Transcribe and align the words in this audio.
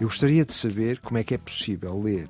Eu 0.00 0.08
gostaria 0.08 0.44
de 0.44 0.54
saber 0.54 0.98
como 1.00 1.18
é 1.18 1.24
que 1.24 1.34
é 1.34 1.38
possível 1.38 2.00
ler 2.00 2.28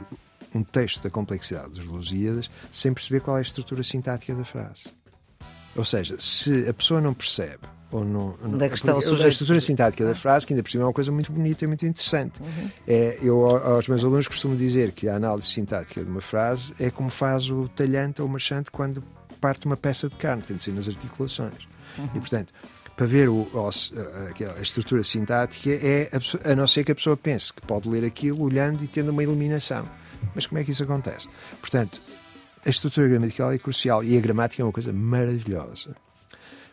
um 0.54 0.64
texto 0.64 1.02
da 1.02 1.10
complexidade 1.10 1.70
dos 1.70 1.84
Lusíadas 1.84 2.50
sem 2.72 2.92
perceber 2.92 3.20
qual 3.20 3.36
é 3.36 3.40
a 3.40 3.42
estrutura 3.42 3.82
sintática 3.82 4.34
da 4.34 4.44
frase. 4.44 4.84
Ou 5.76 5.84
seja, 5.84 6.16
se 6.18 6.68
a 6.68 6.74
pessoa 6.74 7.00
não 7.00 7.14
percebe 7.14 7.60
ou 7.92 8.04
não, 8.04 8.34
Onde 8.44 8.64
é 8.64 8.68
que 8.68 8.74
está 8.76 8.94
o 8.94 8.98
a 8.98 9.02
sujeito? 9.02 9.28
estrutura 9.30 9.60
sintática 9.60 10.04
da 10.04 10.14
frase, 10.14 10.46
que 10.46 10.52
ainda 10.52 10.62
por 10.62 10.70
cima 10.70 10.84
é 10.84 10.86
uma 10.86 10.92
coisa 10.92 11.10
muito 11.10 11.32
bonita 11.32 11.64
e 11.64 11.68
muito 11.68 11.84
interessante. 11.86 12.40
É, 12.86 13.18
eu 13.22 13.44
aos 13.46 13.88
meus 13.88 14.04
alunos 14.04 14.28
costumo 14.28 14.56
dizer 14.56 14.92
que 14.92 15.08
a 15.08 15.16
análise 15.16 15.48
sintática 15.48 16.02
de 16.04 16.10
uma 16.10 16.20
frase 16.20 16.72
é 16.78 16.90
como 16.90 17.10
faz 17.10 17.50
o 17.50 17.68
talhante 17.68 18.22
ou 18.22 18.28
o 18.28 18.30
marchante 18.30 18.70
quando 18.70 19.02
parte 19.40 19.66
uma 19.66 19.76
peça 19.76 20.08
de 20.08 20.14
carne, 20.16 20.42
tem 20.42 20.56
de 20.56 20.62
ser 20.62 20.72
nas 20.72 20.86
articulações. 20.88 21.66
E 22.14 22.20
portanto, 22.20 22.52
para 22.96 23.06
ver 23.06 23.28
o- 23.28 23.48
o- 23.54 23.68
a, 24.58 24.60
estrutura 24.60 25.02
sintática 25.02 25.70
é 25.70 26.10
a 26.44 26.54
não 26.54 26.66
ser 26.66 26.84
que 26.84 26.92
a 26.92 26.94
pessoa 26.94 27.16
pense 27.16 27.52
que 27.52 27.62
pode 27.62 27.88
ler 27.88 28.04
aquilo 28.04 28.42
olhando 28.42 28.84
e 28.84 28.86
tendo 28.86 29.08
uma 29.10 29.22
iluminação. 29.22 29.84
Mas 30.34 30.44
como 30.46 30.58
é 30.60 30.64
que 30.64 30.70
isso 30.70 30.82
acontece? 30.82 31.28
Portanto, 31.60 31.98
a 32.64 32.68
estrutura 32.68 33.08
gramatical 33.08 33.50
é 33.52 33.58
crucial 33.58 34.04
e 34.04 34.16
a 34.18 34.20
gramática 34.20 34.62
é 34.62 34.64
uma 34.66 34.72
coisa 34.72 34.92
maravilhosa. 34.92 35.96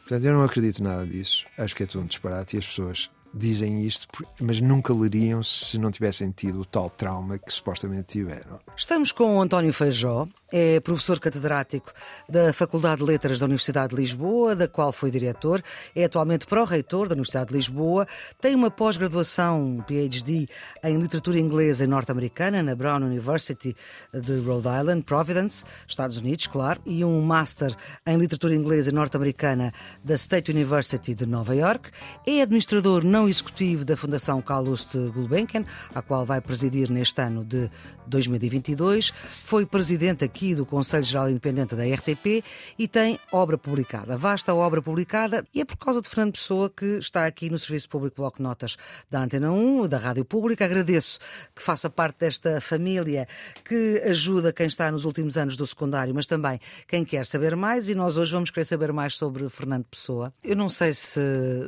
Portanto, 0.08 0.24
eu 0.24 0.34
não 0.34 0.44
acredito 0.44 0.82
nada 0.82 1.06
disso. 1.06 1.46
Acho 1.58 1.76
que 1.76 1.84
é 1.84 1.86
tudo 1.86 2.06
um 2.06 2.08
disparate 2.08 2.56
e 2.56 2.60
as 2.60 2.66
pessoas 2.66 3.10
dizem 3.34 3.86
isto, 3.86 4.08
mas 4.40 4.60
nunca 4.60 4.94
leriam 4.94 5.44
se 5.44 5.78
não 5.78 5.92
tivessem 5.92 6.32
tido 6.32 6.62
o 6.62 6.66
tal 6.66 6.90
trauma 6.90 7.38
que 7.38 7.54
supostamente 7.54 8.20
tiveram. 8.20 8.60
Estamos 8.76 9.12
com 9.12 9.38
o 9.38 9.42
António 9.42 9.74
Feijó, 9.74 10.28
é 10.52 10.80
professor 10.80 11.20
catedrático 11.20 11.92
da 12.28 12.54
Faculdade 12.54 13.00
de 13.00 13.04
Letras 13.04 13.40
da 13.40 13.46
Universidade 13.46 13.96
de 13.96 14.02
Lisboa, 14.02 14.56
da 14.56 14.68
qual 14.68 14.92
foi 14.92 15.12
diretor, 15.12 15.62
é 15.96 16.06
atualmente 16.06 16.48
pró-reitor 16.48 17.08
da 17.08 17.14
Universidade 17.14 17.50
de 17.50 17.56
Lisboa, 17.56 18.08
tem 18.40 18.56
uma 18.56 18.72
pós-graduação, 18.72 19.84
PhD, 19.88 20.48
em 20.84 20.98
literatura 20.98 21.40
inglesa 21.40 21.84
e 21.84 21.88
norte-americana 21.88 22.64
na 22.64 22.76
Brown 22.76 23.04
University 23.04 23.76
de 24.14 24.40
Rhode 24.40 24.68
Island, 24.68 25.04
Providence, 25.04 25.64
Estados 25.88 26.18
Unidos, 26.18 26.48
claro, 26.48 26.82
e 26.86 27.04
um 27.04 27.22
Master 27.22 27.76
em 28.06 28.18
literatura 28.18 28.56
inglesa 28.56 28.90
e 28.90 28.94
norte-americana 28.94 29.74
da 30.04 30.16
State 30.16 30.52
University 30.52 31.14
de 31.14 31.26
Nova 31.26 31.56
York, 31.56 31.92
é 32.26 32.42
administrador 32.42 33.04
não 33.04 33.17
executivo 33.26 33.86
da 33.86 33.96
Fundação 33.96 34.42
Calouste 34.42 34.98
Gulbenkian, 34.98 35.64
a 35.96 36.02
qual 36.02 36.26
vai 36.26 36.42
presidir 36.42 36.92
neste 36.92 37.22
ano 37.22 37.46
de 37.46 37.72
2022, 38.06 39.14
foi 39.46 39.66
presidente 39.66 40.26
aqui 40.26 40.54
do 40.54 40.66
Conselho 40.66 41.04
Geral 41.06 41.30
Independente 41.30 41.74
da 41.74 41.84
RTP 41.84 42.44
e 42.78 42.86
tem 42.88 43.18
obra 43.32 43.58
publicada, 43.58 44.18
vasta 44.18 44.54
obra 44.54 44.82
publicada, 44.82 45.46
e 45.54 45.62
é 45.62 45.66
por 45.66 45.78
causa 45.78 46.02
de 46.02 46.10
Fernando 46.10 46.34
Pessoa 46.34 46.70
que 46.70 46.98
está 46.98 47.26
aqui 47.26 47.50
no 47.50 47.58
Serviço 47.58 47.88
Público 47.88 48.18
Bloco 48.18 48.42
Notas 48.42 48.78
da 49.10 49.22
Antena 49.22 49.52
1, 49.52 49.88
da 49.88 49.98
Rádio 49.98 50.26
Pública. 50.26 50.66
Agradeço 50.66 51.20
que 51.56 51.62
faça 51.62 51.90
parte 51.90 52.20
desta 52.20 52.60
família 52.60 53.28
que 53.64 54.02
ajuda 54.06 54.52
quem 54.52 54.68
está 54.68 54.92
nos 54.92 55.06
últimos 55.06 55.38
anos 55.38 55.56
do 55.56 55.66
secundário, 55.66 56.14
mas 56.14 56.28
também 56.28 56.60
quem 56.88 57.06
quer 57.06 57.26
saber 57.26 57.56
mais, 57.56 57.88
e 57.88 57.96
nós 57.96 58.18
hoje 58.18 58.32
vamos 58.32 58.50
querer 58.50 58.66
saber 58.66 58.92
mais 58.92 59.16
sobre 59.16 59.48
Fernando 59.50 59.86
Pessoa. 59.86 60.34
Eu 60.44 60.56
não 60.56 60.70
sei 60.70 60.94
se, 60.94 61.22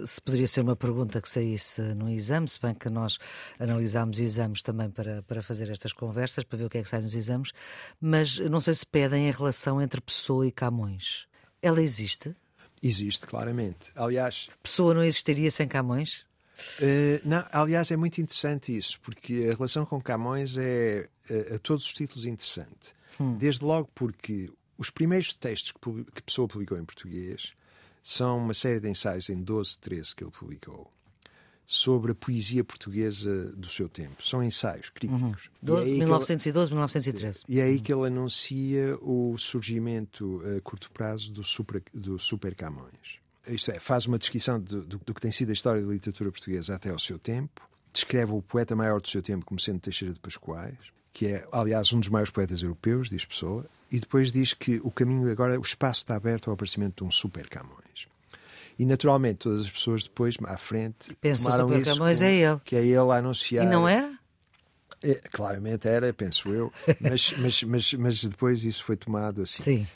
se 0.06 0.22
poderia 0.22 0.48
ser 0.48 0.62
uma 0.62 0.76
pergunta 0.76 1.22
que 1.22 1.30
saísse 1.40 1.82
no 1.96 2.10
exame, 2.10 2.48
se 2.48 2.60
bem 2.62 2.74
que 2.74 2.90
nós 2.90 3.18
analisámos 3.58 4.20
exames 4.20 4.62
também 4.62 4.90
para, 4.90 5.22
para 5.24 5.42
fazer 5.42 5.70
estas 5.70 5.94
conversas, 5.94 6.44
para 6.44 6.58
ver 6.58 6.66
o 6.66 6.70
que 6.70 6.78
é 6.78 6.84
que 6.84 6.90
sai 6.90 7.02
nos 7.02 7.16
exames, 7.16 7.52
mas 8.00 8.38
não 8.40 8.60
sei 8.60 8.74
se 8.74 8.86
pedem 8.86 9.30
a 9.30 9.32
relação 9.32 9.82
entre 9.82 10.02
Pessoa 10.02 10.46
e 10.46 10.52
Camões. 10.52 11.28
Ela 11.62 11.82
existe? 11.82 12.36
Existe, 12.84 13.26
claramente. 13.26 13.92
Aliás, 13.96 14.50
Pessoa 14.62 14.94
não 14.94 15.04
existiria 15.04 15.50
sem 15.50 15.68
Camões? 15.68 16.26
Eh, 16.82 17.22
não, 17.24 17.46
aliás, 17.52 17.90
é 17.90 17.98
muito 17.98 18.20
interessante 18.20 18.76
isso, 18.76 19.00
porque 19.02 19.50
a 19.50 19.56
relação 19.56 19.86
com 19.86 20.02
Camões 20.02 20.58
é, 20.58 21.08
eh, 21.30 21.56
a 21.56 21.60
todos 21.60 21.86
os 21.86 21.94
títulos, 21.94 22.26
interessante. 22.26 22.94
Desde 23.38 23.66
logo 23.66 23.90
porque 23.94 24.50
os 24.78 24.90
primeiros 24.90 25.34
textos 25.34 25.74
que, 25.74 26.04
que 26.14 26.22
Pessoa 26.22 26.48
publicou 26.48 26.78
em 26.78 26.86
português 26.86 27.52
são 28.02 28.38
uma 28.38 28.54
série 28.54 28.80
de 28.80 28.90
ensaios 28.90 29.30
em 29.30 29.42
12, 29.42 29.78
13 29.80 30.16
que 30.16 30.24
ele 30.24 30.32
publicou 30.32 30.90
sobre 31.72 32.14
a 32.14 32.16
poesia 32.16 32.64
portuguesa 32.64 33.52
do 33.52 33.68
seu 33.68 33.88
tempo. 33.88 34.24
São 34.26 34.44
ensaios 34.44 34.90
críticos. 34.90 35.52
É 35.62 35.66
12, 35.66 35.82
aí 35.84 35.88
que 35.90 35.92
ele- 35.98 36.06
1912, 36.06 36.72
1913. 36.72 37.44
e 37.48 37.60
é 37.60 37.64
aí 37.64 37.80
que 37.80 37.94
ele 37.94 38.08
anuncia 38.08 38.98
o 39.04 39.38
surgimento 39.38 40.42
a 40.58 40.60
curto 40.62 40.90
prazo 40.92 41.32
do 41.32 41.44
super, 41.44 41.84
do 41.94 42.18
super 42.18 42.56
Camões. 42.56 43.20
Isto 43.48 43.70
é, 43.72 43.80
faz 43.80 44.08
uma 44.08 44.18
descrição 44.18 44.60
de- 44.60 44.82
do, 44.82 44.98
do 44.98 45.14
que 45.14 45.22
tem 45.22 45.32
sido 45.32 45.52
a 45.52 45.54
história 45.54 45.80
da 45.80 45.92
literatura 45.94 46.32
portuguesa 46.32 46.74
até 46.74 46.90
ao 46.90 46.98
seu 46.98 47.20
tempo, 47.20 47.62
descreve 47.94 48.32
o 48.32 48.42
poeta 48.42 48.76
maior 48.76 49.00
do 49.00 49.08
seu 49.08 49.22
tempo 49.22 49.46
como 49.46 49.60
sendo 49.60 49.80
Teixeira 49.80 50.12
de 50.14 50.20
Pascoais, 50.20 50.76
que 51.14 51.28
é, 51.28 51.48
aliás, 51.52 51.94
um 51.94 52.00
dos 52.00 52.10
maiores 52.10 52.32
poetas 52.32 52.64
europeus, 52.64 53.10
diz 53.12 53.26
Pessoa, 53.26 53.64
e 53.92 54.00
depois 54.00 54.32
diz 54.32 54.56
que 54.56 54.80
o 54.84 54.90
caminho 54.90 55.32
agora, 55.32 55.60
o 55.60 55.62
espaço 55.62 56.02
está 56.02 56.16
aberto 56.16 56.48
ao 56.50 56.56
aparecimento 56.56 57.04
de 57.04 57.08
um 57.08 57.12
super 57.12 57.48
Camões. 57.48 58.08
E 58.80 58.86
naturalmente 58.86 59.40
todas 59.40 59.62
as 59.62 59.72
pessoas 59.72 60.04
depois, 60.04 60.38
à 60.46 60.58
frente, 60.58 61.14
Pensam, 61.16 61.52
tomaram 61.52 61.74
isso 61.78 61.86
Camões 61.86 62.22
é 62.22 62.34
ele. 62.34 62.62
Que 62.64 62.78
é 62.78 62.86
ele 62.86 62.96
a 62.96 63.16
anunciar. 63.16 63.66
E 63.66 63.70
não 63.70 63.86
era? 63.86 64.18
É, 65.04 65.16
claramente 65.16 65.88
era, 65.88 66.12
penso 66.14 66.50
eu, 66.50 66.72
mas, 67.00 67.34
mas, 67.38 67.64
mas, 67.64 67.94
mas 67.94 68.24
depois 68.24 68.64
isso 68.64 68.84
foi 68.84 68.96
tomado 68.96 69.42
assim. 69.42 69.64
Sim. 69.64 69.88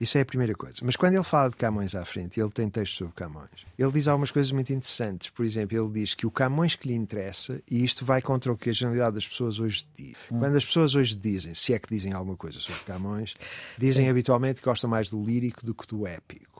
Isso 0.00 0.16
é 0.16 0.22
a 0.22 0.24
primeira 0.24 0.54
coisa. 0.54 0.78
Mas 0.82 0.96
quando 0.96 1.12
ele 1.12 1.22
fala 1.22 1.50
de 1.50 1.56
Camões 1.56 1.94
à 1.94 2.02
frente, 2.06 2.40
ele 2.40 2.48
tem 2.50 2.70
textos 2.70 2.96
sobre 2.96 3.12
Camões, 3.12 3.66
ele 3.78 3.92
diz 3.92 4.08
algumas 4.08 4.30
coisas 4.30 4.50
muito 4.50 4.72
interessantes. 4.72 5.28
Por 5.28 5.44
exemplo, 5.44 5.76
ele 5.76 6.00
diz 6.00 6.14
que 6.14 6.26
o 6.26 6.30
Camões 6.30 6.74
que 6.74 6.88
lhe 6.88 6.94
interessa, 6.94 7.60
e 7.70 7.84
isto 7.84 8.02
vai 8.02 8.22
contra 8.22 8.50
o 8.50 8.56
que 8.56 8.70
a 8.70 8.72
generalidade 8.72 9.16
das 9.16 9.28
pessoas 9.28 9.60
hoje 9.60 9.84
diz. 9.94 10.16
Hum. 10.32 10.38
Quando 10.38 10.56
as 10.56 10.64
pessoas 10.64 10.94
hoje 10.94 11.14
dizem, 11.14 11.54
se 11.54 11.74
é 11.74 11.78
que 11.78 11.90
dizem 11.90 12.14
alguma 12.14 12.34
coisa 12.34 12.58
sobre 12.60 12.80
Camões, 12.84 13.34
dizem 13.76 14.08
habitualmente 14.08 14.62
que 14.62 14.66
gostam 14.66 14.88
mais 14.88 15.10
do 15.10 15.22
lírico 15.22 15.66
do 15.66 15.74
que 15.74 15.86
do 15.86 16.06
épico. 16.06 16.59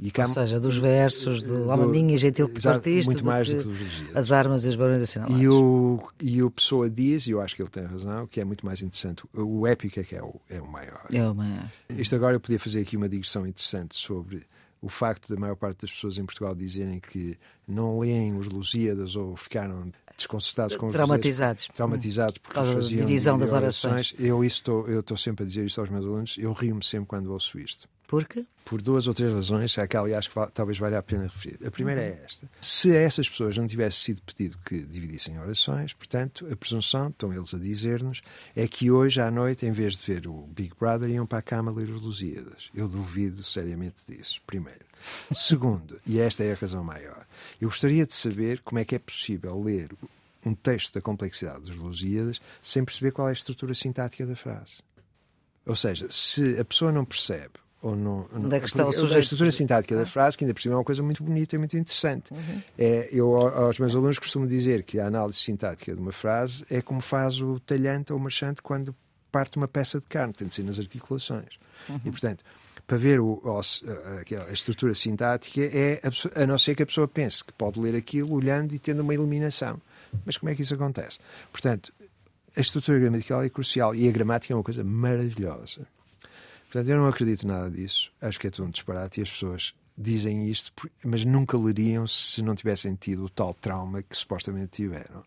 E 0.00 0.06
Ou 0.06 0.12
Cam- 0.12 0.26
seja, 0.26 0.60
dos 0.60 0.76
versos, 0.76 1.42
do 1.42 1.64
do- 1.64 1.70
Alma 1.70 1.86
Minha, 1.86 2.16
Gentil 2.18 2.46
Exato, 2.54 2.62
Partiste, 2.80 3.06
muito 3.06 3.22
do 3.22 3.26
mais 3.26 3.48
que 3.48 3.54
do 3.54 3.62
que 3.62 3.68
dos 3.68 3.80
Lusíadas. 3.80 4.16
as 4.16 4.32
armas 4.32 4.64
e 4.64 4.68
os 4.68 4.76
barões 4.76 5.02
assinalados. 5.02 5.40
E 5.42 5.48
o, 5.48 6.02
e 6.20 6.42
o 6.42 6.50
Pessoa 6.50 6.88
diz, 6.90 7.26
e 7.26 7.30
eu 7.30 7.40
acho 7.40 7.54
que 7.56 7.62
ele 7.62 7.70
tem 7.70 7.84
razão, 7.84 8.26
que 8.26 8.40
é 8.40 8.44
muito 8.44 8.64
mais 8.66 8.82
interessante. 8.82 9.22
O 9.32 9.66
épico 9.66 10.00
é 10.00 10.04
que 10.04 10.14
é 10.16 10.22
o, 10.22 10.40
é 10.48 10.60
o 10.60 10.66
maior. 10.66 11.06
É 11.12 11.26
uma... 11.26 11.70
Isto 11.90 12.14
agora 12.16 12.34
eu 12.36 12.40
podia 12.40 12.58
fazer 12.58 12.80
aqui 12.80 12.96
uma 12.96 13.08
digressão 13.08 13.46
interessante 13.46 13.96
sobre 13.96 14.42
o 14.80 14.88
facto 14.88 15.32
da 15.32 15.40
maior 15.40 15.54
parte 15.54 15.82
das 15.82 15.92
pessoas 15.92 16.18
em 16.18 16.24
Portugal 16.24 16.54
dizerem 16.54 16.98
que 16.98 17.38
não 17.68 18.00
leem 18.00 18.36
os 18.36 18.46
Lusíadas 18.46 19.14
ou 19.14 19.36
ficaram 19.36 19.92
desconcertados 20.16 20.76
com 20.76 20.86
os 20.88 20.92
Traumatizados. 20.92 21.62
Lusíadas, 21.64 21.76
traumatizados 21.76 22.38
porque 22.38 22.48
Por 22.48 22.54
causa 22.54 22.72
faziam 22.74 23.06
divisão 23.06 23.38
das 23.38 23.52
orações. 23.52 24.12
Eu 24.18 24.44
isso 24.44 24.56
estou, 24.56 24.88
eu 24.88 25.00
estou 25.00 25.16
sempre 25.16 25.44
a 25.44 25.46
dizer 25.46 25.64
isto 25.64 25.80
aos 25.80 25.88
meus 25.88 26.04
alunos, 26.04 26.36
eu 26.38 26.52
rio-me 26.52 26.84
sempre 26.84 27.06
quando 27.06 27.32
ouço 27.32 27.58
isto 27.60 27.88
Porque? 28.12 28.44
por 28.64 28.80
duas 28.80 29.06
ou 29.06 29.14
três 29.14 29.32
razões, 29.32 29.76
há 29.78 29.86
que 29.86 29.96
aliás 29.96 30.28
que 30.28 30.34
talvez 30.54 30.78
valha 30.78 30.98
a 30.98 31.02
pena 31.02 31.24
referir. 31.24 31.58
A 31.66 31.70
primeira 31.70 32.00
é 32.00 32.22
esta: 32.24 32.48
se 32.60 32.90
a 32.90 33.00
essas 33.00 33.28
pessoas 33.28 33.56
não 33.56 33.66
tivesse 33.66 33.98
sido 33.98 34.22
pedido 34.22 34.58
que 34.64 34.80
dividissem 34.80 35.38
orações, 35.38 35.92
portanto, 35.92 36.46
a 36.50 36.56
presunção, 36.56 37.08
estão 37.08 37.32
eles 37.32 37.54
a 37.54 37.58
dizer-nos, 37.58 38.22
é 38.54 38.68
que 38.68 38.90
hoje 38.90 39.20
à 39.20 39.30
noite, 39.30 39.66
em 39.66 39.72
vez 39.72 39.98
de 39.98 40.06
ver 40.06 40.26
o 40.26 40.46
Big 40.46 40.72
Brother, 40.78 41.10
iam 41.10 41.26
para 41.26 41.38
a 41.38 41.42
cama 41.42 41.72
ler 41.72 41.88
os 41.88 42.02
Lusíadas. 42.02 42.70
Eu 42.74 42.88
duvido 42.88 43.42
seriamente 43.42 43.96
disso, 44.08 44.40
primeiro. 44.46 44.84
Segundo, 45.34 46.00
e 46.06 46.20
esta 46.20 46.44
é 46.44 46.52
a 46.52 46.56
razão 46.56 46.84
maior, 46.84 47.26
eu 47.60 47.68
gostaria 47.68 48.06
de 48.06 48.14
saber 48.14 48.60
como 48.60 48.78
é 48.78 48.84
que 48.84 48.94
é 48.94 48.98
possível 48.98 49.60
ler 49.60 49.90
um 50.44 50.54
texto 50.54 50.94
da 50.94 51.00
complexidade 51.00 51.62
dos 51.62 51.76
Lusíadas 51.76 52.40
sem 52.60 52.84
perceber 52.84 53.12
qual 53.12 53.28
é 53.28 53.30
a 53.30 53.34
estrutura 53.34 53.74
sintática 53.74 54.26
da 54.26 54.36
frase. 54.36 54.76
Ou 55.64 55.76
seja, 55.76 56.08
se 56.10 56.58
a 56.58 56.64
pessoa 56.64 56.90
não 56.90 57.04
percebe 57.04 57.62
ou 57.82 57.96
não, 57.96 58.26
Onde 58.32 58.56
é 58.56 58.60
que 58.60 58.66
está 58.66 58.82
o 58.82 58.86
porque 58.86 59.00
sujeito? 59.00 59.16
A 59.16 59.20
estrutura 59.20 59.52
sintática 59.52 59.96
da 59.96 60.06
frase, 60.06 60.38
que 60.38 60.44
ainda 60.44 60.54
por 60.54 60.60
cima 60.62 60.74
é 60.74 60.78
uma 60.78 60.84
coisa 60.84 61.02
muito 61.02 61.22
bonita 61.22 61.56
e 61.56 61.58
muito 61.58 61.76
interessante. 61.76 62.32
É, 62.78 63.08
eu 63.12 63.34
ao- 63.36 63.64
aos 63.64 63.78
meus 63.78 63.94
alunos 63.94 64.18
costumo 64.18 64.46
dizer 64.46 64.82
que 64.84 65.00
a 65.00 65.06
análise 65.06 65.38
sintática 65.38 65.94
de 65.94 66.00
uma 66.00 66.12
frase 66.12 66.64
é 66.70 66.80
como 66.80 67.00
faz 67.00 67.40
o 67.40 67.58
talhante 67.60 68.12
ou 68.12 68.18
o 68.18 68.22
marchante 68.22 68.62
quando 68.62 68.94
parte 69.30 69.56
uma 69.56 69.66
peça 69.68 69.98
de 69.98 70.06
carne, 70.06 70.32
tem 70.32 70.46
de 70.46 70.54
ser 70.54 70.62
nas 70.62 70.78
articulações. 70.78 71.58
E 72.04 72.10
portanto, 72.10 72.44
para 72.86 72.96
ver 72.98 73.18
o- 73.20 73.42
a, 73.46 74.48
a 74.48 74.52
estrutura 74.52 74.94
sintática 74.94 75.60
é 75.62 76.00
a 76.34 76.46
não 76.46 76.58
ser 76.58 76.74
que 76.76 76.82
a 76.82 76.86
pessoa 76.86 77.08
pense 77.08 77.42
que 77.44 77.52
pode 77.52 77.80
ler 77.80 77.96
aquilo 77.96 78.32
olhando 78.34 78.74
e 78.74 78.78
tendo 78.78 79.00
uma 79.00 79.14
iluminação. 79.14 79.80
Mas 80.24 80.36
como 80.36 80.50
é 80.50 80.54
que 80.54 80.62
isso 80.62 80.74
acontece? 80.74 81.18
Portanto, 81.50 81.92
a 82.54 82.60
estrutura 82.60 82.98
gramatical 82.98 83.42
é 83.42 83.48
crucial 83.48 83.94
e 83.94 84.06
a 84.08 84.12
gramática 84.12 84.52
é 84.52 84.56
uma 84.56 84.62
coisa 84.62 84.84
maravilhosa. 84.84 85.86
Portanto, 86.72 86.88
eu 86.88 86.96
não 86.96 87.06
acredito 87.06 87.46
nada 87.46 87.70
disso. 87.70 88.10
Acho 88.18 88.40
que 88.40 88.46
é 88.46 88.50
tudo 88.50 88.66
um 88.66 88.70
disparate 88.70 89.20
e 89.20 89.22
as 89.22 89.30
pessoas 89.30 89.74
dizem 89.96 90.48
isto, 90.48 90.72
mas 91.04 91.22
nunca 91.22 91.58
leriam 91.58 92.06
se 92.06 92.40
não 92.40 92.54
tivessem 92.54 92.94
tido 92.94 93.26
o 93.26 93.28
tal 93.28 93.52
trauma 93.52 94.02
que 94.02 94.16
supostamente 94.16 94.70
tiveram. 94.82 95.22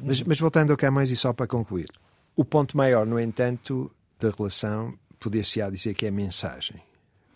Mas, 0.00 0.22
mas 0.22 0.40
voltando 0.40 0.70
ao 0.70 0.76
Camões 0.76 1.10
e 1.10 1.16
só 1.16 1.34
para 1.34 1.46
concluir. 1.46 1.90
O 2.34 2.46
ponto 2.46 2.78
maior, 2.78 3.04
no 3.04 3.20
entanto, 3.20 3.94
da 4.18 4.30
relação 4.30 4.98
poder-se-á 5.20 5.68
dizer 5.68 5.92
que 5.92 6.06
é 6.06 6.10
mensagem. 6.10 6.82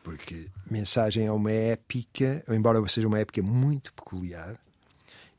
Porque 0.03 0.47
mensagem 0.71 1.27
é 1.27 1.33
uma 1.33 1.53
épica, 1.53 2.43
embora 2.49 2.83
seja 2.89 3.06
uma 3.06 3.19
épica 3.19 3.43
muito 3.43 3.93
peculiar, 3.93 4.59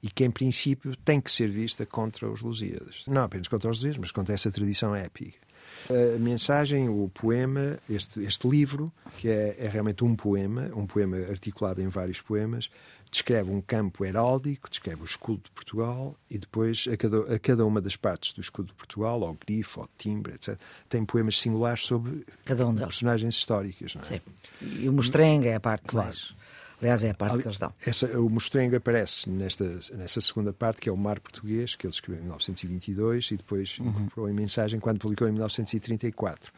e 0.03 0.11
que 0.11 0.23
em 0.23 0.29
princípio 0.29 0.95
tem 0.95 1.19
que 1.19 1.31
ser 1.31 1.49
vista 1.49 1.87
contra 1.87 2.29
os 2.29 2.41
Lusíadas. 2.41 3.03
Não 3.07 3.23
apenas 3.23 3.47
contra 3.47 3.71
os 3.71 3.77
Lusíadas, 3.77 3.97
mas 3.97 4.11
contra 4.11 4.35
essa 4.35 4.51
tradição 4.51 4.95
épica. 4.95 5.39
A 5.89 6.19
mensagem, 6.19 6.89
o 6.89 7.09
poema, 7.13 7.79
este, 7.89 8.21
este 8.23 8.47
livro, 8.47 8.91
que 9.17 9.29
é, 9.29 9.55
é 9.59 9.67
realmente 9.67 10.03
um 10.03 10.15
poema, 10.15 10.71
um 10.75 10.85
poema 10.85 11.17
articulado 11.17 11.81
em 11.81 11.87
vários 11.87 12.21
poemas, 12.21 12.69
descreve 13.11 13.51
um 13.51 13.59
campo 13.61 14.05
heráldico, 14.05 14.69
descreve 14.69 15.01
o 15.01 15.05
escudo 15.05 15.41
de 15.43 15.51
Portugal 15.51 16.15
e 16.29 16.37
depois 16.37 16.87
a 16.91 16.95
cada, 16.95 17.35
a 17.35 17.39
cada 17.39 17.65
uma 17.65 17.81
das 17.81 17.97
partes 17.97 18.31
do 18.31 18.39
escudo 18.39 18.69
de 18.69 18.73
Portugal, 18.73 19.23
ao 19.23 19.33
grifo, 19.33 19.81
ao 19.81 19.89
timbre, 19.97 20.33
etc., 20.33 20.57
tem 20.87 21.03
poemas 21.03 21.37
singulares 21.37 21.85
sobre 21.85 22.25
cada 22.45 22.65
um 22.65 22.73
personagens 22.73 23.35
históricas. 23.35 23.95
Não 23.95 24.01
é? 24.03 24.05
Sim. 24.05 24.21
E 24.61 24.87
o 24.87 24.93
mostrenga 24.93 25.49
é 25.49 25.55
a 25.55 25.59
parte 25.59 25.87
claro. 25.87 26.07
mais 26.07 26.33
Aliás, 26.81 27.03
é 27.03 27.11
a 27.11 27.13
parte 27.13 27.33
Ali, 27.33 27.43
que 27.43 27.47
eles 27.47 27.59
dão. 27.59 27.71
Essa, 27.85 28.19
o 28.19 28.27
Mostrengo 28.27 28.75
aparece 28.75 29.29
nesta, 29.29 29.79
nessa 29.93 30.19
segunda 30.19 30.51
parte, 30.51 30.81
que 30.81 30.89
é 30.89 30.91
o 30.91 30.97
Mar 30.97 31.19
Português, 31.19 31.75
que 31.75 31.85
ele 31.85 31.93
escreveu 31.93 32.19
em 32.19 32.23
1922 32.23 33.31
e 33.31 33.37
depois 33.37 33.77
uhum. 33.77 33.89
incorporou 33.89 34.29
em 34.29 34.33
Mensagem 34.33 34.79
quando 34.79 34.97
publicou 34.97 35.27
em 35.27 35.31
1934. 35.31 36.51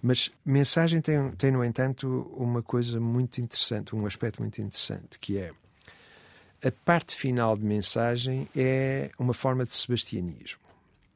Mas 0.00 0.30
Mensagem 0.44 1.02
tem, 1.02 1.30
tem, 1.32 1.50
no 1.50 1.62
entanto, 1.62 2.30
uma 2.34 2.62
coisa 2.62 2.98
muito 2.98 3.42
interessante, 3.42 3.94
um 3.94 4.06
aspecto 4.06 4.40
muito 4.40 4.58
interessante, 4.60 5.18
que 5.18 5.36
é 5.36 5.52
a 6.64 6.70
parte 6.70 7.14
final 7.14 7.56
de 7.56 7.64
Mensagem 7.64 8.48
é 8.56 9.10
uma 9.18 9.34
forma 9.34 9.66
de 9.66 9.74
sebastianismo. 9.74 10.60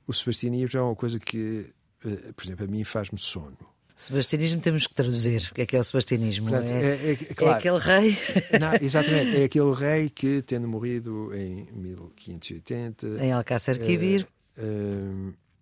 O 0.07 0.13
sebastianismo 0.13 0.79
é 0.79 0.83
uma 0.83 0.95
coisa 0.95 1.19
que, 1.19 1.73
eh, 2.05 2.33
por 2.37 2.45
exemplo, 2.45 2.65
a 2.67 2.69
mim 2.69 2.85
faz-me 2.85 3.19
sono. 3.19 3.72
Sebastianismo 4.03 4.61
temos 4.61 4.89
que 4.89 4.95
traduzir. 4.95 5.49
O 5.53 5.55
que 5.55 5.63
é 5.63 5.67
que 5.67 5.77
é 5.77 5.79
o 5.79 5.85
sebastianismo? 5.85 6.51
Portanto, 6.51 6.73
é, 6.73 6.83
é, 6.83 7.13
é, 7.13 7.17
claro, 7.37 7.55
é, 7.55 7.59
aquele 7.59 7.79
rei. 7.79 8.19
Não, 8.59 8.75
exatamente, 8.81 9.41
é 9.41 9.45
aquele 9.45 9.73
rei 9.73 10.11
que, 10.11 10.43
tendo 10.43 10.67
morrido 10.67 11.33
em 11.33 11.69
1580, 11.73 13.07
em 13.25 13.31
Alcácer 13.31 13.79
Quibir, 13.79 14.27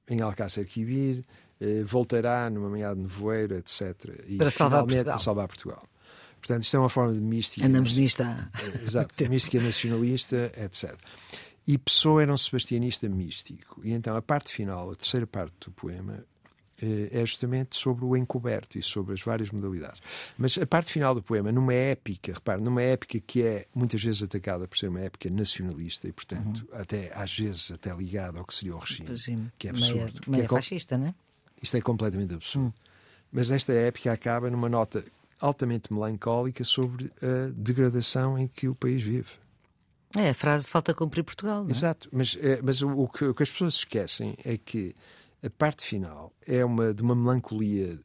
em 0.09 0.21
Alcácer 0.23 0.65
Quibir, 0.65 1.23
voltará 1.85 2.49
numa 2.49 2.71
meada 2.71 2.95
nevoeira, 2.95 3.59
etc. 3.59 4.23
E 4.27 4.39
para 4.39 4.49
salvar 4.49 4.87
Portugal. 4.87 5.19
salvar 5.19 5.47
Portugal. 5.47 5.87
Portanto, 6.39 6.63
isto 6.63 6.75
é 6.79 6.81
uma 6.81 6.89
forma 6.89 7.13
de 7.13 7.21
mística. 7.21 7.67
Andamos 7.67 7.93
nisto 7.93 8.23
há... 8.23 8.49
Exato, 8.83 9.29
mística 9.29 9.61
nacionalista, 9.63 10.51
etc. 10.57 10.97
E 11.67 11.77
Pessoa 11.77 12.23
era 12.23 12.33
um 12.33 12.39
sebastianista 12.39 13.07
místico. 13.07 13.83
E 13.85 13.93
então 13.93 14.17
a 14.17 14.23
parte 14.23 14.51
final, 14.51 14.93
a 14.93 14.95
terceira 14.95 15.27
parte 15.27 15.53
do 15.67 15.73
poema, 15.73 16.15
eh, 16.15 16.40
é 17.13 17.21
justamente 17.25 17.77
sobre 17.77 18.05
o 18.05 18.17
encoberto 18.17 18.79
e 18.79 18.83
sobre 18.83 19.15
as 19.15 19.23
várias 19.23 19.51
modalidades. 19.51 20.01
Mas 20.37 20.57
a 20.59 20.67
parte 20.67 20.93
final 20.93 21.15
do 21.15 21.23
poema, 21.23 21.53
numa 21.53 21.75
épica, 21.75 22.33
repare, 22.33 22.63
numa 22.63 22.83
épica 22.83 23.21
que 23.21 23.43
é 23.43 23.67
muitas 23.75 24.03
vezes 24.03 24.23
atacada 24.23 24.67
por 24.67 24.79
ser 24.79 24.89
uma 24.89 25.01
épica 25.01 25.31
nacionalista 25.31 26.09
e, 26.09 26.13
portanto, 26.13 26.67
uhum. 26.73 26.81
até 26.81 27.13
às 27.15 27.37
vezes 27.37 27.71
até 27.73 27.95
ligada 27.95 28.39
ao 28.39 28.45
que 28.45 28.55
seria 28.55 28.75
o 28.75 28.79
regime, 28.79 29.51
que 29.59 29.69
é 29.69 29.71
absurdo. 29.71 30.21
Meia, 30.27 30.39
meia 30.39 30.49
que 30.49 30.55
é 30.55 30.57
fascista, 30.59 30.99
não 30.99 31.09
é? 31.09 31.15
Isto 31.63 31.77
é 31.77 31.81
completamente 31.81 32.35
absurdo. 32.35 32.67
Uhum. 32.67 32.73
Mas 33.33 33.51
esta 33.51 33.73
épica 33.73 34.13
acaba 34.13 34.51
numa 34.51 34.69
nota 34.69 35.05
altamente 35.41 35.93
melancólica 35.93 36.65
sobre 36.65 37.11
a 37.23 37.51
degradação 37.55 38.39
em 38.39 38.47
que 38.47 38.69
o 38.69 38.75
país 38.75 39.03
vive. 39.03 39.31
É, 40.17 40.31
a 40.31 40.35
frase 40.35 40.69
falta 40.69 40.93
cumprir 40.93 41.23
Portugal, 41.23 41.63
não 41.63 41.69
é? 41.69 41.71
Exato, 41.71 42.09
mas, 42.13 42.37
é, 42.41 42.61
mas 42.61 42.83
o, 42.83 42.91
o, 42.91 43.09
que, 43.09 43.25
o 43.27 43.35
que 43.35 43.43
as 43.43 43.51
pessoas 43.51 43.75
esquecem 43.75 44.37
é 44.45 44.59
que 44.59 44.95
a 45.43 45.51
parte 45.51 45.85
final 45.85 46.33
é 46.47 46.65
uma, 46.65 46.93
de 46.93 47.03
uma 47.03 47.15
melancolia 47.15 47.99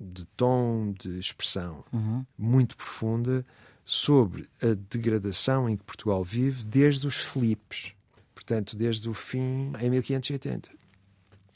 de 0.00 0.24
tom, 0.36 0.92
de 0.98 1.18
expressão 1.18 1.84
uhum. 1.92 2.24
muito 2.36 2.76
profunda 2.76 3.44
sobre 3.84 4.48
a 4.62 4.74
degradação 4.88 5.68
em 5.68 5.76
que 5.76 5.84
Portugal 5.84 6.24
vive 6.24 6.64
desde 6.64 7.06
os 7.06 7.16
Filipes, 7.16 7.92
portanto, 8.34 8.76
desde 8.76 9.08
o 9.08 9.14
fim 9.14 9.72
em 9.80 9.90
1580. 9.90 10.70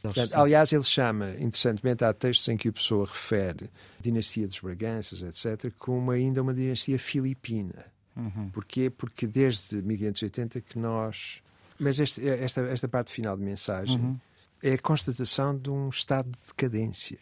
Portanto, 0.03 0.35
aliás, 0.35 0.71
ele 0.71 0.83
chama, 0.83 1.31
interessantemente, 1.39 2.05
há 2.05 2.13
textos 2.13 2.47
em 2.49 2.59
que 2.59 2.69
o 2.69 2.73
Pessoa 2.73 3.07
refere 3.07 3.71
a 3.99 4.03
dinastia 4.03 4.47
dos 4.47 4.61
Braganças, 4.61 5.23
etc., 5.23 5.73
como 5.79 6.11
ainda 6.11 6.43
uma 6.43 6.53
dinastia 6.53 6.99
filipina. 6.99 7.87
Uhum. 8.15 8.51
Porquê? 8.51 8.91
Porque 8.91 9.27
desde 9.27 9.81
1580 9.81 10.61
que 10.61 10.79
nós. 10.79 11.41
Mas 11.79 11.99
este, 11.99 12.29
esta, 12.29 12.61
esta 12.63 12.87
parte 12.87 13.11
final 13.11 13.35
de 13.35 13.43
mensagem. 13.43 13.99
Uhum 13.99 14.19
é 14.65 14.73
a 14.73 14.79
constatação 14.79 15.55
de 15.55 15.71
um 15.71 15.91
estado 15.91 16.31
de 16.31 16.39
decadência 16.49 17.19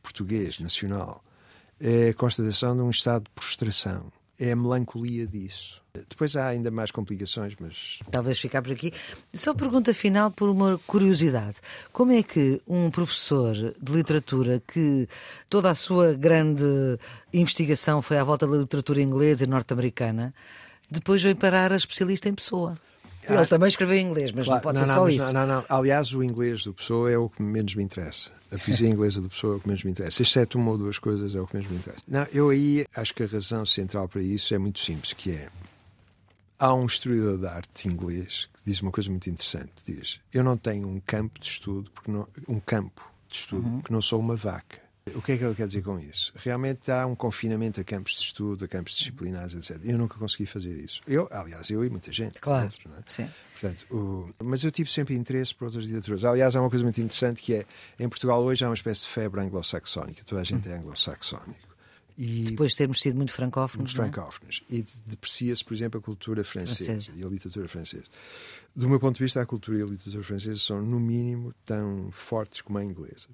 português, 0.00 0.60
nacional. 0.60 1.24
É 1.80 2.10
a 2.10 2.14
constatação 2.14 2.76
de 2.76 2.82
um 2.82 2.90
estado 2.90 3.24
de 3.24 3.30
prostração. 3.30 4.12
É 4.38 4.52
a 4.52 4.56
melancolia 4.56 5.26
disso. 5.26 5.82
Depois 6.08 6.36
há 6.36 6.46
ainda 6.46 6.70
mais 6.70 6.92
complicações, 6.92 7.56
mas. 7.58 7.98
Talvez 8.12 8.38
ficar 8.38 8.62
por 8.62 8.70
aqui. 8.70 8.92
Só 9.34 9.52
pergunta 9.52 9.92
final 9.92 10.30
por 10.30 10.48
uma 10.48 10.78
curiosidade. 10.86 11.56
Como 11.92 12.12
é 12.12 12.22
que 12.22 12.62
um 12.64 12.92
professor 12.92 13.56
de 13.56 13.92
literatura 13.92 14.62
que 14.64 15.08
toda 15.50 15.72
a 15.72 15.74
sua 15.74 16.12
grande 16.14 16.64
investigação 17.32 18.00
foi 18.00 18.18
à 18.18 18.22
volta 18.22 18.46
da 18.46 18.56
literatura 18.56 19.02
inglesa 19.02 19.42
e 19.42 19.48
norte-americana, 19.48 20.32
depois 20.88 21.20
veio 21.20 21.34
parar 21.34 21.72
a 21.72 21.76
especialista 21.76 22.28
em 22.28 22.34
pessoa? 22.34 22.78
Ele 23.28 23.46
também 23.46 23.68
escreveu 23.68 23.96
em 23.96 24.06
inglês, 24.06 24.32
mas 24.32 24.46
claro, 24.46 24.58
não 24.58 24.62
pode 24.62 24.78
não, 24.78 24.86
ser 24.86 24.92
não, 24.92 25.00
só 25.02 25.08
isso. 25.08 25.32
Não, 25.32 25.46
não, 25.46 25.64
Aliás, 25.68 26.12
o 26.12 26.22
inglês 26.22 26.64
do 26.64 26.72
Pessoa 26.72 27.10
é 27.10 27.18
o 27.18 27.28
que 27.28 27.42
menos 27.42 27.74
me 27.74 27.82
interessa. 27.82 28.30
A 28.50 28.58
poesia 28.58 28.88
inglesa 28.88 29.20
do 29.20 29.28
Pessoa 29.28 29.54
é 29.54 29.56
o 29.56 29.60
que 29.60 29.68
menos 29.68 29.84
me 29.84 29.90
interessa. 29.90 30.22
Exceto 30.22 30.58
uma 30.58 30.70
ou 30.72 30.78
duas 30.78 30.98
coisas 30.98 31.34
é 31.34 31.40
o 31.40 31.46
que 31.46 31.56
menos 31.56 31.70
me 31.70 31.76
interessa. 31.76 32.02
Não, 32.06 32.26
eu 32.32 32.50
aí 32.50 32.86
acho 32.94 33.14
que 33.14 33.22
a 33.22 33.26
razão 33.26 33.64
central 33.66 34.08
para 34.08 34.22
isso 34.22 34.54
é 34.54 34.58
muito 34.58 34.80
simples, 34.80 35.12
que 35.12 35.32
é 35.32 35.48
há 36.58 36.74
um 36.74 36.86
historiador 36.86 37.38
de 37.38 37.46
arte 37.46 37.88
inglês 37.88 38.48
que 38.52 38.60
diz 38.66 38.80
uma 38.82 38.90
coisa 38.90 39.08
muito 39.10 39.28
interessante. 39.30 39.72
Diz, 39.86 40.20
eu 40.32 40.42
não 40.42 40.56
tenho 40.56 40.88
um 40.88 41.00
campo 41.00 41.38
de 41.38 41.46
estudo, 41.46 41.90
porque 41.90 42.10
não, 42.10 42.26
um 42.48 42.58
campo 42.58 43.08
de 43.28 43.36
estudo, 43.36 43.66
uhum. 43.66 43.80
porque 43.80 43.92
não 43.92 44.02
sou 44.02 44.18
uma 44.18 44.34
vaca. 44.34 44.87
O 45.18 45.22
que 45.22 45.32
é 45.32 45.36
que 45.36 45.42
ele 45.42 45.54
quer 45.56 45.66
dizer 45.66 45.82
com 45.82 45.98
isso? 45.98 46.32
Realmente 46.36 46.92
há 46.92 47.04
um 47.04 47.16
confinamento 47.16 47.80
a 47.80 47.84
campos 47.84 48.12
de 48.12 48.20
estudo, 48.20 48.64
a 48.64 48.68
campos 48.68 48.94
disciplinares, 48.94 49.52
etc. 49.52 49.80
Eu 49.82 49.98
nunca 49.98 50.16
consegui 50.16 50.46
fazer 50.46 50.72
isso. 50.76 51.02
Eu, 51.08 51.28
aliás, 51.32 51.68
eu 51.70 51.84
e 51.84 51.90
muita 51.90 52.12
gente. 52.12 52.38
Claro. 52.38 52.66
Outros, 52.66 52.86
é? 52.86 53.02
Sim. 53.08 53.30
Portanto, 53.60 53.84
o... 53.90 54.32
Mas 54.44 54.62
eu 54.62 54.70
tive 54.70 54.88
sempre 54.88 55.16
interesse 55.16 55.52
por 55.52 55.64
outras 55.64 55.84
literaturas. 55.86 56.24
Aliás, 56.24 56.54
há 56.54 56.60
uma 56.60 56.70
coisa 56.70 56.84
muito 56.84 57.00
interessante 57.00 57.42
que 57.42 57.52
é, 57.52 57.66
em 57.98 58.08
Portugal 58.08 58.40
hoje 58.44 58.64
há 58.64 58.68
uma 58.68 58.74
espécie 58.74 59.00
de 59.00 59.08
febre 59.08 59.40
anglo-saxónica. 59.40 60.22
Toda 60.24 60.40
a 60.40 60.44
gente 60.44 60.68
hum. 60.68 60.72
é 60.72 60.76
anglo-saxónico. 60.76 61.68
E... 62.16 62.44
Depois 62.44 62.70
de 62.70 62.78
termos 62.78 63.00
sido 63.00 63.16
muito 63.16 63.32
francófonos. 63.32 63.92
Muito 63.92 64.00
é? 64.00 64.12
francófonos. 64.12 64.62
É? 64.70 64.76
E 64.76 64.84
deprecia-se, 65.04 65.64
por 65.64 65.74
exemplo, 65.74 65.98
a 65.98 66.02
cultura 66.02 66.44
francesa, 66.44 66.84
francesa, 66.92 67.12
e 67.16 67.24
a 67.24 67.26
literatura 67.26 67.66
francesa. 67.66 68.04
Do 68.74 68.88
meu 68.88 69.00
ponto 69.00 69.16
de 69.16 69.24
vista, 69.24 69.42
a 69.42 69.46
cultura 69.46 69.78
e 69.78 69.82
a 69.82 69.86
literatura 69.86 70.22
francesa 70.22 70.58
são, 70.58 70.80
no 70.80 71.00
mínimo, 71.00 71.52
tão 71.66 72.08
fortes 72.12 72.62
como 72.62 72.78
a 72.78 72.84
inglesa. 72.84 73.26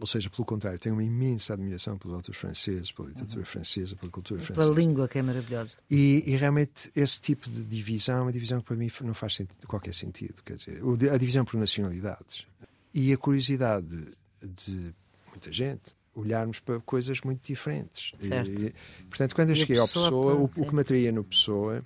Ou 0.00 0.06
seja, 0.06 0.30
pelo 0.30 0.46
contrário, 0.46 0.78
tenho 0.78 0.94
uma 0.94 1.04
imensa 1.04 1.52
admiração 1.52 1.98
pelos 1.98 2.16
autores 2.16 2.40
franceses, 2.40 2.90
pela 2.90 3.08
literatura 3.08 3.40
uhum. 3.40 3.46
francesa, 3.46 3.94
pela 3.96 4.10
cultura 4.10 4.40
francesa. 4.40 4.66
Pela 4.66 4.74
língua, 4.74 5.06
que 5.06 5.18
é 5.18 5.22
maravilhosa. 5.22 5.76
E, 5.90 6.24
e, 6.26 6.36
realmente 6.36 6.90
esse 6.96 7.20
tipo 7.20 7.50
de 7.50 7.62
divisão 7.62 8.18
é 8.18 8.22
uma 8.22 8.32
divisão 8.32 8.60
que 8.60 8.66
para 8.66 8.76
mim 8.76 8.90
não 9.02 9.12
faz 9.12 9.34
sentido, 9.34 9.66
qualquer 9.66 9.92
sentido. 9.92 10.42
Quer 10.42 10.56
dizer, 10.56 10.82
a 11.12 11.18
divisão 11.18 11.44
por 11.44 11.58
nacionalidades. 11.58 12.46
E 12.94 13.12
a 13.12 13.18
curiosidade 13.18 14.08
de 14.42 14.94
muita 15.28 15.52
gente 15.52 15.94
olharmos 16.14 16.60
para 16.60 16.80
coisas 16.80 17.20
muito 17.20 17.46
diferentes. 17.46 18.12
Certo. 18.22 18.50
E, 18.50 18.74
portanto, 19.08 19.34
quando 19.34 19.50
eu 19.50 19.56
cheguei 19.56 19.78
ao 19.78 19.86
Pessoa, 19.86 20.34
o, 20.34 20.44
o 20.44 20.48
que 20.48 20.74
me 20.74 20.80
atraía 20.80 21.12
no 21.12 21.22
Pessoa 21.22 21.84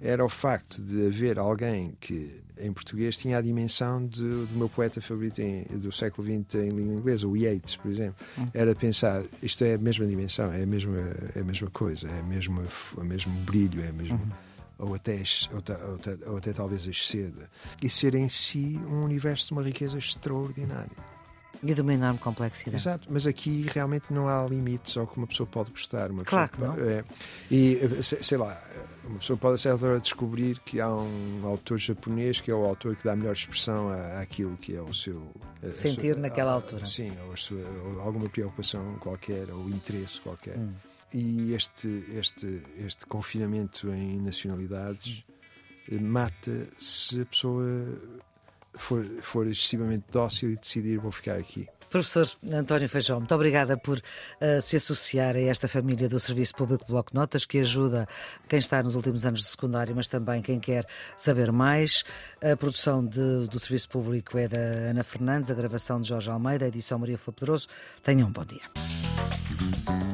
era 0.00 0.24
o 0.24 0.28
facto 0.28 0.80
de 0.82 1.06
haver 1.06 1.38
alguém 1.38 1.94
que 2.00 2.40
em 2.60 2.72
português 2.72 3.16
tinha 3.16 3.38
a 3.38 3.40
dimensão 3.40 4.04
de, 4.06 4.22
do 4.22 4.54
meu 4.54 4.68
poeta 4.68 5.00
favorito 5.00 5.40
em, 5.40 5.62
do 5.64 5.92
século 5.92 6.26
XX 6.26 6.54
em 6.56 6.70
língua 6.70 6.94
inglesa, 6.94 7.26
o 7.26 7.36
Yeats, 7.36 7.76
por 7.76 7.90
exemplo. 7.90 8.16
Hum. 8.36 8.46
Era 8.52 8.74
pensar, 8.74 9.22
isto 9.42 9.64
é 9.64 9.74
a 9.74 9.78
mesma 9.78 10.06
dimensão, 10.06 10.52
é 10.52 10.62
a 10.62 10.66
mesma, 10.66 10.98
é 11.34 11.40
a 11.40 11.44
mesma 11.44 11.70
coisa, 11.70 12.08
é 12.08 12.20
a 12.20 12.22
mesma, 12.22 12.62
o 12.96 13.04
mesmo 13.04 13.32
brilho, 13.40 13.82
é 13.82 13.88
a 13.88 13.92
mesma. 13.92 14.16
Uhum. 14.16 14.86
Ou 14.86 14.94
até, 14.94 15.22
ou, 15.52 15.58
ou, 15.58 16.32
ou 16.32 16.36
até 16.38 16.52
talvez 16.52 16.86
exceda. 16.86 17.50
E 17.82 17.88
ser 17.88 18.14
em 18.14 18.28
si 18.28 18.78
um 18.88 19.02
universo 19.04 19.48
de 19.48 19.52
uma 19.52 19.62
riqueza 19.62 19.98
extraordinária. 19.98 21.17
E 21.62 21.74
de 21.74 21.80
uma 21.80 21.92
enorme 21.92 22.18
complexidade. 22.18 22.76
Exato, 22.76 23.08
mas 23.10 23.26
aqui 23.26 23.66
realmente 23.72 24.12
não 24.12 24.28
há 24.28 24.46
limites 24.46 24.96
ao 24.96 25.06
que 25.06 25.16
uma 25.16 25.26
pessoa 25.26 25.46
pode 25.46 25.70
gostar. 25.70 26.10
Uma 26.10 26.24
claro 26.24 26.50
que 26.50 26.60
não. 26.60 26.74
É, 26.74 27.04
e, 27.50 27.80
sei 28.02 28.38
lá, 28.38 28.62
uma 29.04 29.18
pessoa 29.18 29.36
pode, 29.36 29.54
a 29.56 29.58
certa 29.58 29.86
hora, 29.86 30.00
descobrir 30.00 30.60
que 30.60 30.80
há 30.80 30.88
um 30.88 31.42
autor 31.44 31.78
japonês 31.78 32.40
que 32.40 32.50
é 32.50 32.54
o 32.54 32.64
autor 32.64 32.94
que 32.94 33.04
dá 33.04 33.12
a 33.12 33.16
melhor 33.16 33.32
expressão 33.32 33.90
àquilo 34.20 34.56
que 34.56 34.76
é 34.76 34.82
o 34.82 34.94
seu. 34.94 35.32
Sentir 35.72 36.12
sua, 36.12 36.22
naquela 36.22 36.52
a, 36.52 36.54
altura. 36.54 36.86
Sim, 36.86 37.12
ou, 37.28 37.36
sua, 37.36 37.58
ou, 37.58 38.00
alguma 38.00 38.28
preocupação 38.28 38.96
qualquer, 39.00 39.50
ou 39.50 39.68
interesse 39.68 40.20
qualquer. 40.20 40.56
Hum. 40.56 40.72
E 41.12 41.54
este, 41.54 42.04
este, 42.14 42.62
este 42.84 43.06
confinamento 43.06 43.88
em 43.90 44.20
nacionalidades 44.20 45.24
hum. 45.90 45.98
mata 46.02 46.68
se 46.76 47.22
a 47.22 47.26
pessoa 47.26 47.64
for, 48.74 49.04
for 49.22 49.46
excessivamente 49.46 50.04
dócil 50.10 50.50
e 50.50 50.56
decidir 50.56 50.98
vou 50.98 51.12
ficar 51.12 51.36
aqui. 51.36 51.68
Professor 51.90 52.28
António 52.52 52.88
Feijão, 52.88 53.18
muito 53.18 53.34
obrigada 53.34 53.76
por 53.76 53.98
uh, 53.98 54.60
se 54.60 54.76
associar 54.76 55.34
a 55.36 55.40
esta 55.40 55.66
família 55.66 56.08
do 56.08 56.20
Serviço 56.20 56.54
Público 56.54 56.84
Bloco 56.86 57.14
Notas, 57.14 57.46
que 57.46 57.58
ajuda 57.58 58.06
quem 58.46 58.58
está 58.58 58.82
nos 58.82 58.94
últimos 58.94 59.24
anos 59.24 59.40
de 59.40 59.46
secundário, 59.46 59.96
mas 59.96 60.06
também 60.06 60.42
quem 60.42 60.60
quer 60.60 60.86
saber 61.16 61.50
mais. 61.50 62.04
A 62.42 62.54
produção 62.56 63.04
de, 63.04 63.46
do 63.48 63.58
Serviço 63.58 63.88
Público 63.88 64.36
é 64.36 64.48
da 64.48 64.58
Ana 64.58 65.02
Fernandes, 65.02 65.50
a 65.50 65.54
gravação 65.54 66.00
de 66.00 66.08
Jorge 66.08 66.30
Almeida, 66.30 66.66
a 66.66 66.68
edição 66.68 66.98
Maria 66.98 67.16
Flor 67.16 67.34
Pedroso. 67.34 67.68
Tenham 68.02 68.28
um 68.28 68.32
bom 68.32 68.44
dia. 68.44 70.07